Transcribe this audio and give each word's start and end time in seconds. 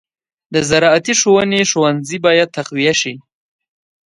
د 0.53 0.55
زراعتي 0.69 1.13
ښوونې 1.19 1.61
ښوونځي 1.71 2.17
باید 2.25 2.53
تقویه 2.57 2.93
شي. 3.01 3.13